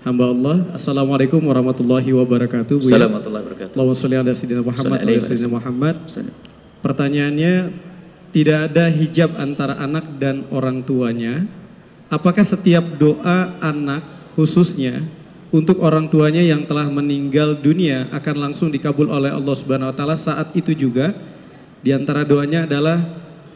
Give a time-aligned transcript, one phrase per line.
[0.00, 0.56] hamba Allah.
[0.72, 2.80] Assalamualaikum warahmatullahi wabarakatuh.
[2.80, 2.96] Buya.
[2.96, 3.74] Assalamualaikum warahmatullahi wabarakatuh.
[3.76, 5.94] Allahumma sholli ala sayyidina Muhammad wa Sallallahu ala sayyidina Muhammad.
[6.80, 7.54] Pertanyaannya,
[8.30, 11.44] tidak ada hijab antara anak dan orang tuanya.
[12.10, 14.02] Apakah setiap doa anak
[14.34, 15.04] khususnya
[15.50, 20.18] untuk orang tuanya yang telah meninggal dunia akan langsung dikabul oleh Allah Subhanahu wa taala
[20.18, 21.14] saat itu juga
[21.82, 22.98] di antara doanya adalah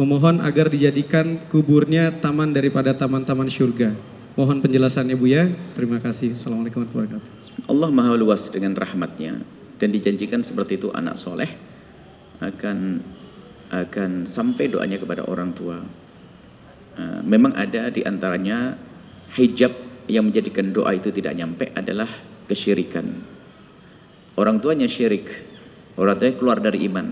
[0.00, 3.92] memohon agar dijadikan kuburnya taman daripada taman-taman surga.
[4.38, 5.50] Mohon penjelasannya Buya.
[5.74, 6.30] Terima kasih.
[6.30, 7.74] Assalamualaikum warahmatullahi wabarakatuh.
[7.74, 9.42] Allah maha luas dengan rahmatnya
[9.82, 11.58] dan dijanjikan seperti itu anak soleh
[12.38, 13.02] akan
[13.66, 15.82] akan sampai doanya kepada orang tua.
[16.94, 18.78] Uh, memang ada di antaranya
[19.34, 19.74] hijab
[20.06, 22.06] yang menjadikan doa itu tidak nyampe adalah
[22.46, 23.10] kesyirikan.
[24.38, 25.34] Orang tuanya syirik,
[25.98, 27.10] orang tuanya keluar dari iman,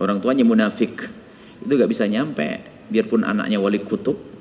[0.00, 1.12] orang tuanya munafik,
[1.60, 2.72] itu gak bisa nyampe.
[2.88, 4.33] Biarpun anaknya wali kutub,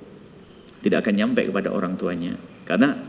[0.83, 2.35] tidak akan nyampe kepada orang tuanya.
[2.67, 2.99] Karena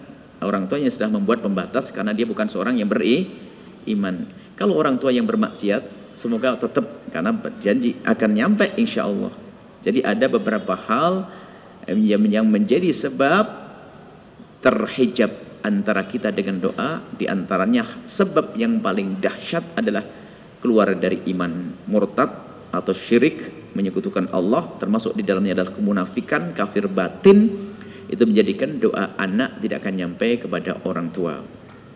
[0.41, 4.31] orang tuanya sudah membuat pembatas karena dia bukan seorang yang beriman.
[4.55, 9.35] Kalau orang tua yang bermaksiat, semoga tetap karena berjanji akan nyampe insya Allah.
[9.83, 11.27] Jadi ada beberapa hal
[11.91, 13.67] yang yang menjadi sebab
[14.65, 15.29] terhijab
[15.61, 20.05] antara kita dengan doa di antaranya sebab yang paling dahsyat adalah
[20.61, 22.44] keluar dari iman murtad
[22.81, 27.51] atau syirik menyekutukan Allah termasuk di dalamnya adalah kemunafikan kafir batin
[28.11, 31.39] itu menjadikan doa anak tidak akan nyampe kepada orang tua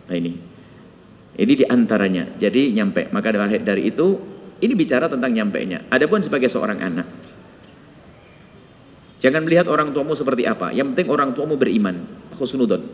[0.09, 0.33] nah ini
[1.39, 4.07] ini di antaranya jadi nyampe maka dari itu
[4.59, 7.07] ini bicara tentang nyampe nya adapun sebagai seorang anak
[9.19, 10.71] Jangan melihat orang tuamu seperti apa.
[10.71, 12.07] Yang penting orang tuamu beriman.
[12.39, 12.87] Khusnudon.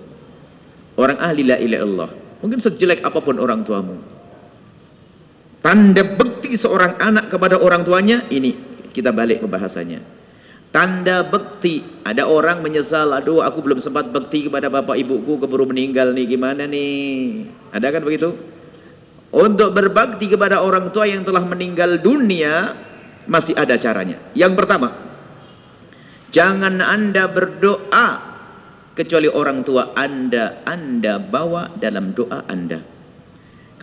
[0.97, 2.09] Orang ahli la ilaha illallah.
[2.41, 4.01] Mungkin sejelek apa pun orang tuamu.
[5.65, 8.53] Tanda bekti seorang anak kepada orang tuanya, ini
[8.93, 9.97] kita balik ke bahasanya.
[10.69, 16.13] Tanda bekti, ada orang menyesal, aduh aku belum sempat bekti kepada bapak ibuku, keburu meninggal
[16.13, 17.49] nih, gimana nih?
[17.73, 18.37] Ada kan begitu?
[19.33, 22.77] Untuk berbakti kepada orang tua yang telah meninggal dunia,
[23.25, 24.21] masih ada caranya.
[24.37, 24.93] Yang pertama,
[26.35, 28.07] Jangan Anda berdoa
[28.91, 32.94] kecuali orang tua Anda Anda bawa dalam doa Anda.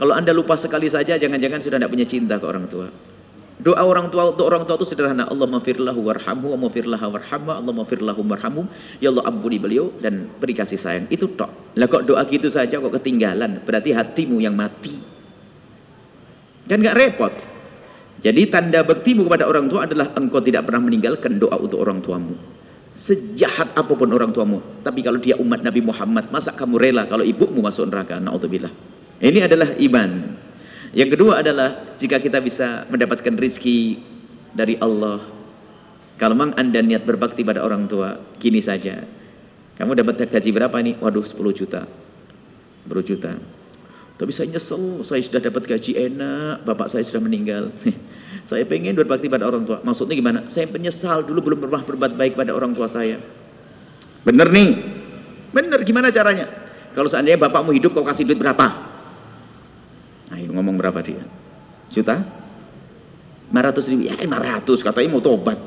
[0.03, 2.91] Kalau Anda lupa sekali saja jangan-jangan sudah tidak punya cinta ke orang tua.
[3.63, 5.31] Doa orang tua untuk orang tua itu sederhana.
[5.31, 7.63] Allah mafirlahu warhamhu wa mafirlaha warhamha.
[7.63, 8.67] Allah mafirlahu warhamhu.
[8.99, 11.07] Ya Allah ampuni beliau dan beri kasih sayang.
[11.07, 11.79] Itu tok.
[11.79, 13.63] Lah kok doa gitu saja kok ketinggalan.
[13.63, 14.91] Berarti hatimu yang mati.
[16.67, 17.31] Kan gak repot.
[18.27, 22.35] Jadi tanda baktimu kepada orang tua adalah engkau tidak pernah meninggalkan doa untuk orang tuamu.
[22.99, 24.83] Sejahat apa pun orang tuamu.
[24.83, 28.19] Tapi kalau dia umat Nabi Muhammad, masa kamu rela kalau ibumu masuk neraka?
[28.19, 28.91] Na'udzubillah.
[29.23, 30.11] Ini adalah iman.
[30.91, 34.03] Yang kedua adalah jika kita bisa mendapatkan rizki
[34.51, 35.23] dari Allah.
[36.19, 38.99] Kalau memang anda niat berbakti pada orang tua, gini saja.
[39.79, 40.99] Kamu dapat gaji berapa nih?
[40.99, 41.87] Waduh 10 juta.
[42.91, 43.33] 10 juta.
[44.19, 47.71] Tapi saya nyesel, saya sudah dapat gaji enak, bapak saya sudah meninggal.
[48.51, 49.81] saya pengen berbakti pada orang tua.
[49.87, 50.41] Maksudnya gimana?
[50.51, 53.23] Saya penyesal dulu belum pernah berbuat baik pada orang tua saya.
[54.27, 54.71] Bener nih?
[55.55, 56.47] Bener, gimana caranya?
[56.93, 58.92] Kalau seandainya bapakmu hidup, kau kasih duit berapa?
[60.33, 61.21] Ayo ngomong berapa dia?
[61.93, 62.25] Juta?
[63.53, 64.03] 500 ribu?
[64.09, 65.61] Ya 500, katanya mau tobat.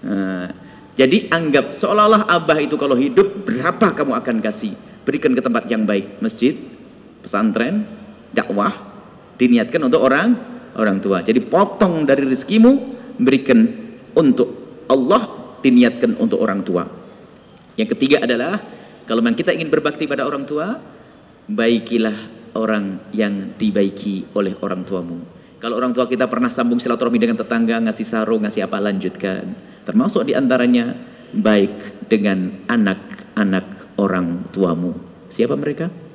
[0.00, 0.48] Nah,
[0.96, 4.72] jadi anggap seolah-olah abah itu kalau hidup, berapa kamu akan kasih?
[5.04, 6.18] Berikan ke tempat yang baik.
[6.24, 6.56] Masjid,
[7.20, 7.84] pesantren,
[8.32, 8.72] dakwah
[9.36, 10.32] diniatkan untuk orang
[10.80, 11.20] orang tua.
[11.20, 12.72] Jadi potong dari rezekimu
[13.20, 13.68] berikan
[14.16, 15.28] untuk Allah
[15.60, 16.88] diniatkan untuk orang tua.
[17.76, 18.58] Yang ketiga adalah
[19.04, 20.78] kalau memang kita ingin berbakti pada orang tua,
[21.46, 25.22] baikilah orang yang dibaiki oleh orang tuamu.
[25.62, 29.54] Kalau orang tua kita pernah sambung silaturahmi dengan tetangga, ngasih sarung, ngasih apa, lanjutkan.
[29.86, 30.94] Termasuk di antaranya
[31.34, 34.94] baik dengan anak-anak orang tuamu.
[35.30, 36.08] Siapa mereka?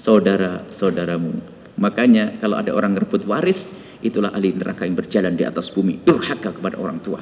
[0.00, 1.32] saudara-saudaramu.
[1.80, 3.72] Makanya kalau ada orang ngerebut waris,
[4.04, 7.20] itulah ahli neraka yang berjalan di atas bumi, durhaka kepada orang tua.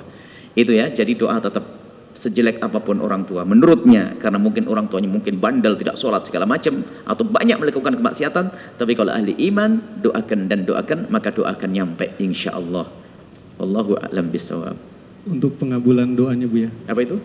[0.54, 1.77] Itu ya, jadi doa tetap
[2.18, 6.50] sejelek apa pun orang tua menurutnya karena mungkin orang tuanya mungkin bandel tidak sholat segala
[6.50, 12.18] macam atau banyak melakukan kemaksiatan tapi kalau ahli iman doakan dan doakan maka doakan nyampe
[12.18, 12.90] insya Allah
[13.58, 14.78] Wallahu a'lam bisawab
[15.26, 16.70] Untuk pengabulan doanya Bu ya.
[16.88, 17.18] apa itu?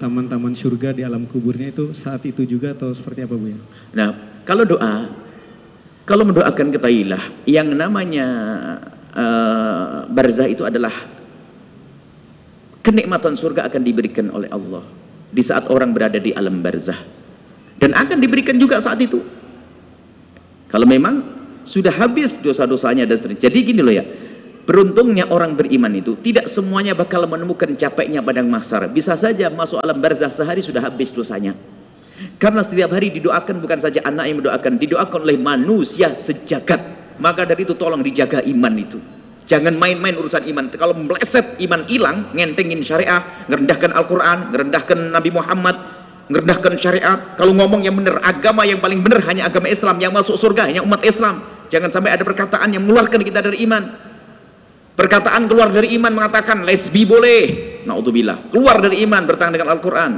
[0.00, 3.58] Taman-taman surga di alam kuburnya itu saat itu juga atau seperti apa Bu ya?
[3.92, 4.08] Nah,
[4.48, 5.12] kalau doa,
[6.08, 8.26] kalau mendoakan ketahuilah yang namanya
[9.12, 10.94] uh, barzah itu adalah
[12.80, 14.84] kenikmatan surga akan diberikan oleh Allah
[15.30, 16.98] di saat orang berada di alam barzah
[17.80, 19.20] dan akan diberikan juga saat itu.
[20.70, 21.24] Kalau memang
[21.64, 23.48] sudah habis dosa-dosanya dan seterusnya.
[23.48, 24.04] Jadi gini loh ya,
[24.68, 28.86] beruntungnya orang beriman itu tidak semuanya bakal menemukan capeknya padang mahsyar.
[28.92, 31.56] Bisa saja masuk alam barzah sehari sudah habis dosanya.
[32.36, 37.00] Karena setiap hari didoakan bukan saja anak yang mendoakan, didoakan oleh manusia sejagat.
[37.16, 39.00] Maka dari itu tolong dijaga iman itu.
[39.50, 40.70] Jangan main-main urusan iman.
[40.70, 43.18] Kalau meleset iman hilang, ngentengin syariah,
[43.50, 45.74] ngerendahkan Al-Quran, ngerendahkan Nabi Muhammad,
[46.30, 47.18] ngerendahkan syariat.
[47.34, 50.86] Kalau ngomong yang benar, agama yang paling benar hanya agama Islam, yang masuk surga hanya
[50.86, 51.42] umat Islam.
[51.66, 53.90] Jangan sampai ada perkataan yang mengeluarkan kita dari iman.
[54.94, 57.42] Perkataan keluar dari iman mengatakan lesbi boleh.
[57.90, 58.54] Naudzubillah.
[58.54, 60.12] Keluar dari iman bertangan dengan Al-Quran.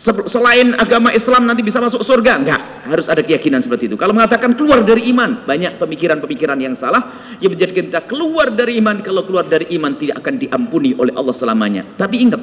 [0.00, 2.40] Selain agama Islam nanti bisa masuk surga?
[2.40, 2.88] Enggak.
[2.88, 4.00] Harus ada keyakinan seperti itu.
[4.00, 9.04] Kalau mengatakan keluar dari iman, banyak pemikiran-pemikiran yang salah yang menjadikan kita keluar dari iman.
[9.04, 11.84] Kalau keluar dari iman tidak akan diampuni oleh Allah selamanya.
[12.00, 12.40] Tapi ingat,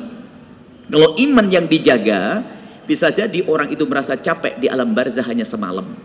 [0.85, 2.45] kalau iman yang dijaga,
[2.85, 5.97] bisa jadi orang itu merasa capek di alam barzah hanya semalam.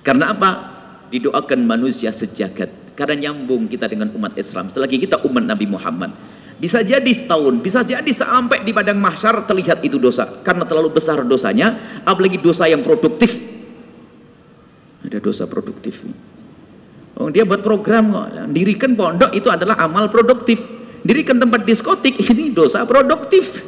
[0.00, 0.50] Karena apa?
[1.12, 2.72] Didoakan manusia sejagat.
[2.96, 4.72] Karena nyambung kita dengan umat Islam.
[4.72, 6.16] Selagi kita umat Nabi Muhammad.
[6.56, 10.24] Bisa jadi setahun, bisa jadi sampai di padang mahsyar terlihat itu dosa.
[10.40, 13.28] Karena terlalu besar dosanya, apalagi dosa yang produktif.
[15.04, 16.00] Ada dosa produktif.
[17.20, 18.26] Oh, dia buat program kok.
[18.56, 20.64] Dirikan pondok itu adalah amal produktif.
[21.04, 23.60] Dirikan tempat diskotik ini dosa produktif.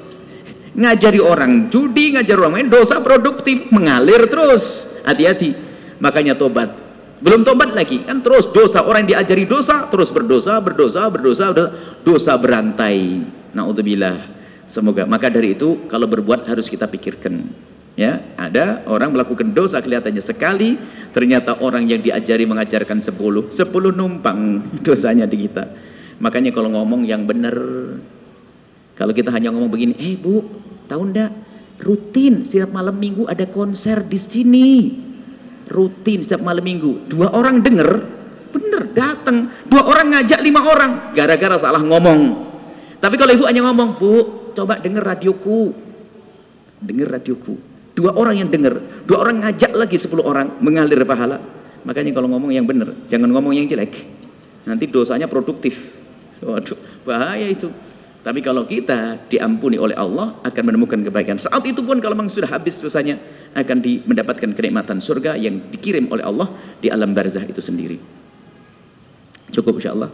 [0.73, 4.97] Ngajari orang judi, ngajari orang main dosa produktif, mengalir terus.
[5.05, 5.53] Hati-hati.
[6.01, 6.88] Makanya tobat
[7.19, 8.07] belum tobat lagi.
[8.07, 11.51] Kan terus dosa orang yang diajari dosa terus berdosa berdosa berdosa
[12.07, 13.23] dosa berantai.
[13.55, 14.19] Naudzubillah.
[14.69, 15.09] Semoga.
[15.09, 17.49] Maka dari itu kalau berbuat harus kita pikirkan.
[17.99, 20.79] Ya ada orang melakukan dosa kelihatannya sekali
[21.11, 25.67] ternyata orang yang diajari mengajarkan sepuluh sepuluh numpang dosanya di kita.
[26.23, 27.59] Makanya kalau ngomong yang benar
[28.95, 30.47] kalau kita hanya ngomong begini eh bu
[30.87, 31.31] tahu ndak?
[31.79, 34.69] Rutin setiap malam minggu ada konser di sini
[35.69, 37.07] rutin setiap malam minggu.
[37.07, 38.19] Dua orang denger
[38.49, 41.13] bener datang dua orang ngajak lima orang.
[41.13, 42.49] Gara-gara salah ngomong.
[42.99, 44.13] Tapi kalau ibu hanya ngomong bu
[44.57, 45.71] coba denger radioku.
[46.83, 47.55] Denger radioku.
[47.95, 49.05] Dua orang yang denger.
[49.05, 51.39] Dua orang ngajak lagi sepuluh orang mengalir pahala.
[51.87, 53.95] Makanya kalau ngomong yang bener jangan ngomong yang jelek.
[54.67, 55.95] Nanti dosanya produktif.
[56.39, 57.67] Waduh bahaya itu
[58.29, 61.41] tapi kalau kita diampuni oleh Allah akan menemukan kebaikan.
[61.41, 63.17] Saat itu pun kalau memang sudah habis dosanya
[63.57, 67.97] akan mendapatkan kenikmatan surga yang dikirim oleh Allah di alam barzah itu sendiri.
[69.49, 70.13] Cukup insya Allah.